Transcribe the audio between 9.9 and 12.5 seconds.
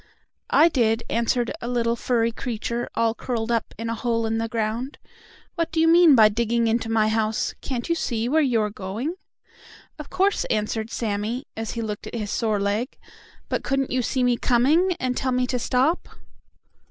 "Of course," answered Sammie, as he looked at his